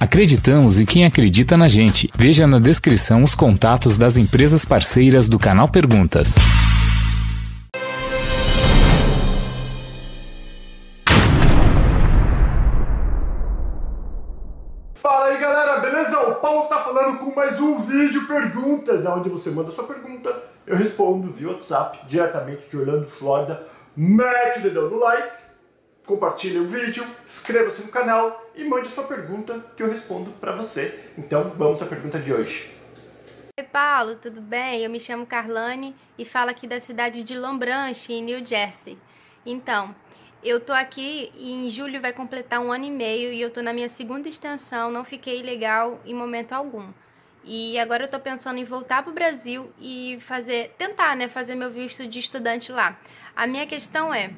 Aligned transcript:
Acreditamos 0.00 0.78
em 0.78 0.86
quem 0.86 1.04
acredita 1.04 1.56
na 1.56 1.66
gente. 1.66 2.08
Veja 2.16 2.46
na 2.46 2.60
descrição 2.60 3.24
os 3.24 3.34
contatos 3.34 3.98
das 3.98 4.16
empresas 4.16 4.64
parceiras 4.64 5.28
do 5.28 5.40
canal 5.40 5.68
Perguntas. 5.68 6.36
Fala 14.94 15.26
aí 15.26 15.38
galera, 15.38 15.80
beleza? 15.80 16.16
O 16.28 16.36
Paulo 16.36 16.68
tá 16.68 16.78
falando 16.78 17.18
com 17.18 17.34
mais 17.34 17.60
um 17.60 17.80
vídeo 17.80 18.24
perguntas, 18.28 19.04
onde 19.04 19.28
você 19.28 19.50
manda 19.50 19.72
sua 19.72 19.82
pergunta, 19.82 20.32
eu 20.64 20.76
respondo 20.76 21.32
via 21.32 21.48
WhatsApp, 21.48 21.98
diretamente 22.06 22.70
de 22.70 22.76
Orlando, 22.76 23.06
Flórida. 23.08 23.66
Mete 23.96 24.60
o 24.60 24.62
dedão 24.62 24.90
no 24.90 25.00
like, 25.00 25.28
compartilhe 26.08 26.58
o 26.58 26.66
vídeo, 26.66 27.06
inscreva-se 27.22 27.84
no 27.84 27.92
canal 27.92 28.50
e 28.56 28.64
mande 28.64 28.88
sua 28.88 29.04
pergunta 29.04 29.62
que 29.76 29.82
eu 29.82 29.90
respondo 29.90 30.30
para 30.40 30.56
você. 30.56 31.12
Então 31.18 31.52
vamos 31.56 31.82
à 31.82 31.86
pergunta 31.86 32.18
de 32.18 32.32
hoje. 32.32 32.72
Oi 33.60 33.64
Paulo, 33.64 34.16
tudo 34.16 34.40
bem? 34.40 34.82
Eu 34.82 34.88
me 34.88 34.98
chamo 34.98 35.26
Carlane 35.26 35.94
e 36.16 36.24
falo 36.24 36.48
aqui 36.48 36.66
da 36.66 36.80
cidade 36.80 37.22
de 37.22 37.36
Long 37.36 37.58
Branch, 37.58 38.08
em 38.08 38.22
New 38.22 38.44
Jersey. 38.44 38.96
Então, 39.44 39.94
eu 40.42 40.58
tô 40.58 40.72
aqui 40.72 41.30
e 41.34 41.52
em 41.52 41.70
julho 41.70 42.00
vai 42.00 42.14
completar 42.14 42.60
um 42.60 42.72
ano 42.72 42.86
e 42.86 42.90
meio 42.90 43.30
e 43.30 43.40
eu 43.42 43.50
tô 43.50 43.60
na 43.60 43.74
minha 43.74 43.88
segunda 43.88 44.28
extensão, 44.30 44.90
não 44.90 45.04
fiquei 45.04 45.42
legal 45.42 46.00
em 46.06 46.14
momento 46.14 46.54
algum. 46.54 46.90
E 47.44 47.78
agora 47.78 48.04
eu 48.04 48.08
tô 48.08 48.18
pensando 48.18 48.58
em 48.58 48.64
voltar 48.64 49.02
pro 49.02 49.12
Brasil 49.12 49.70
e 49.78 50.18
fazer, 50.20 50.74
tentar, 50.78 51.14
né, 51.16 51.28
fazer 51.28 51.54
meu 51.54 51.70
visto 51.70 52.06
de 52.06 52.18
estudante 52.18 52.72
lá. 52.72 52.98
A 53.36 53.46
minha 53.46 53.66
questão 53.66 54.12
é, 54.12 54.32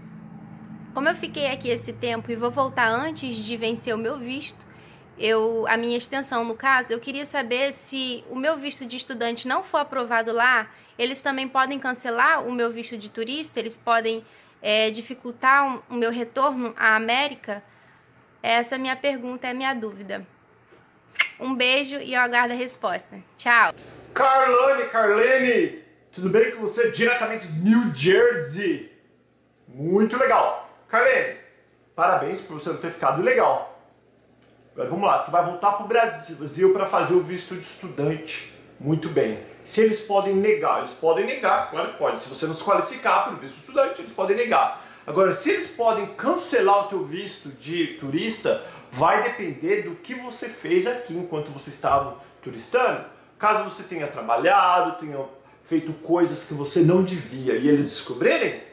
como 0.94 1.08
eu 1.08 1.14
fiquei 1.14 1.46
aqui 1.48 1.68
esse 1.68 1.92
tempo 1.92 2.30
e 2.30 2.36
vou 2.36 2.50
voltar 2.50 2.88
antes 2.88 3.36
de 3.36 3.56
vencer 3.56 3.94
o 3.94 3.98
meu 3.98 4.18
visto, 4.18 4.66
eu, 5.18 5.66
a 5.68 5.76
minha 5.76 5.98
extensão 5.98 6.44
no 6.44 6.54
caso, 6.54 6.92
eu 6.92 6.98
queria 6.98 7.26
saber 7.26 7.72
se 7.72 8.24
o 8.30 8.36
meu 8.36 8.56
visto 8.56 8.86
de 8.86 8.96
estudante 8.96 9.46
não 9.46 9.62
for 9.62 9.78
aprovado 9.78 10.32
lá, 10.32 10.70
eles 10.98 11.20
também 11.20 11.46
podem 11.46 11.78
cancelar 11.78 12.46
o 12.46 12.52
meu 12.52 12.72
visto 12.72 12.96
de 12.96 13.10
turista, 13.10 13.60
eles 13.60 13.76
podem 13.76 14.24
é, 14.62 14.90
dificultar 14.90 15.82
o 15.90 15.94
meu 15.94 16.10
retorno 16.10 16.74
à 16.76 16.96
América? 16.96 17.62
Essa 18.42 18.76
é 18.76 18.78
minha 18.78 18.96
pergunta, 18.96 19.46
é 19.46 19.50
a 19.50 19.54
minha 19.54 19.74
dúvida. 19.74 20.26
Um 21.38 21.54
beijo 21.54 21.96
e 21.96 22.14
eu 22.14 22.20
aguardo 22.20 22.54
a 22.54 22.56
resposta. 22.56 23.18
Tchau! 23.36 23.74
Carlane, 24.14 24.84
Carlene, 24.88 25.82
tudo 26.12 26.30
bem 26.30 26.50
com 26.52 26.62
você? 26.62 26.90
Diretamente 26.90 27.46
de 27.46 27.60
New 27.60 27.94
Jersey. 27.94 28.90
Muito 29.68 30.16
legal. 30.16 30.69
Carlene, 30.90 31.36
parabéns 31.94 32.40
por 32.40 32.58
você 32.58 32.74
ter 32.74 32.90
ficado 32.90 33.22
legal. 33.22 33.80
Agora 34.74 34.90
vamos 34.90 35.06
lá, 35.06 35.18
tu 35.20 35.30
vai 35.30 35.44
voltar 35.44 35.72
para 35.72 35.84
o 35.84 35.88
Brasil 35.88 36.72
para 36.72 36.86
fazer 36.86 37.14
o 37.14 37.22
visto 37.22 37.54
de 37.54 37.60
estudante. 37.60 38.54
Muito 38.80 39.08
bem. 39.08 39.38
Se 39.64 39.82
eles 39.82 40.00
podem 40.00 40.34
negar, 40.34 40.78
eles 40.78 40.92
podem 40.92 41.24
negar, 41.24 41.70
claro 41.70 41.92
que 41.92 41.98
pode. 41.98 42.18
Se 42.18 42.28
você 42.28 42.46
não 42.46 42.54
se 42.54 42.64
qualificar 42.64 43.24
para 43.24 43.34
o 43.34 43.36
visto 43.36 43.54
de 43.54 43.60
estudante, 43.60 44.00
eles 44.00 44.12
podem 44.12 44.36
negar. 44.36 44.82
Agora, 45.06 45.32
se 45.32 45.50
eles 45.50 45.68
podem 45.68 46.06
cancelar 46.06 46.86
o 46.86 46.88
teu 46.88 47.04
visto 47.04 47.50
de 47.50 47.94
turista, 47.98 48.60
vai 48.90 49.22
depender 49.22 49.82
do 49.82 49.94
que 49.94 50.14
você 50.14 50.48
fez 50.48 50.88
aqui 50.88 51.14
enquanto 51.14 51.52
você 51.52 51.70
estava 51.70 52.18
turistando. 52.42 53.04
Caso 53.38 53.62
você 53.62 53.84
tenha 53.84 54.08
trabalhado, 54.08 54.98
tenha 54.98 55.24
feito 55.64 55.92
coisas 55.92 56.46
que 56.46 56.54
você 56.54 56.80
não 56.80 57.04
devia 57.04 57.54
e 57.54 57.68
eles 57.68 57.86
descobrirem, 57.86 58.69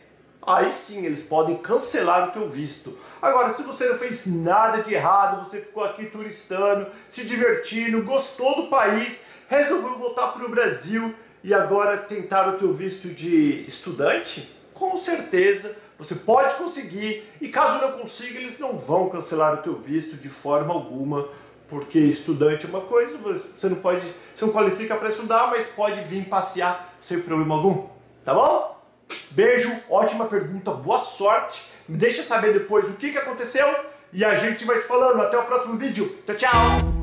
aí 0.47 0.71
sim 0.71 1.05
eles 1.05 1.27
podem 1.27 1.57
cancelar 1.57 2.29
o 2.29 2.31
teu 2.31 2.49
visto. 2.49 2.97
Agora, 3.21 3.53
se 3.53 3.63
você 3.63 3.87
não 3.87 3.97
fez 3.97 4.25
nada 4.27 4.81
de 4.81 4.93
errado, 4.93 5.43
você 5.43 5.59
ficou 5.59 5.83
aqui 5.83 6.05
turistando, 6.05 6.87
se 7.09 7.25
divertindo, 7.25 8.03
gostou 8.03 8.63
do 8.63 8.67
país, 8.67 9.27
resolveu 9.49 9.97
voltar 9.97 10.27
para 10.27 10.45
o 10.45 10.49
Brasil 10.49 11.13
e 11.43 11.53
agora 11.53 11.97
tentar 11.97 12.47
o 12.47 12.57
teu 12.57 12.73
visto 12.73 13.09
de 13.09 13.65
estudante, 13.67 14.49
com 14.73 14.95
certeza 14.95 15.85
você 15.99 16.15
pode 16.15 16.53
conseguir 16.55 17.27
e 17.41 17.49
caso 17.49 17.81
não 17.81 17.99
consiga, 17.99 18.39
eles 18.39 18.59
não 18.59 18.77
vão 18.77 19.09
cancelar 19.09 19.55
o 19.55 19.63
teu 19.63 19.75
visto 19.75 20.15
de 20.15 20.29
forma 20.29 20.73
alguma, 20.73 21.27
porque 21.67 21.99
estudante 21.99 22.65
é 22.65 22.69
uma 22.69 22.81
coisa, 22.81 23.17
você 23.17 23.67
não 23.67 23.77
pode, 23.77 24.01
você 24.35 24.45
não 24.45 24.53
qualifica 24.53 24.95
para 24.95 25.09
estudar, 25.09 25.47
mas 25.47 25.65
pode 25.67 25.99
vir 26.01 26.25
passear 26.25 26.95
sem 27.01 27.19
problema 27.21 27.55
algum, 27.55 27.87
tá 28.23 28.33
bom? 28.33 28.76
Beijo, 29.31 29.71
ótima 29.89 30.25
pergunta, 30.25 30.71
boa 30.71 30.99
sorte. 30.99 31.67
Me 31.87 31.97
deixa 31.97 32.23
saber 32.23 32.53
depois 32.53 32.89
o 32.89 32.93
que, 32.93 33.11
que 33.11 33.17
aconteceu 33.17 33.67
e 34.11 34.23
a 34.25 34.35
gente 34.35 34.65
vai 34.65 34.79
se 34.79 34.87
falando. 34.87 35.21
Até 35.21 35.37
o 35.37 35.43
próximo 35.43 35.77
vídeo. 35.77 36.17
Tchau, 36.25 36.35
tchau. 36.35 36.97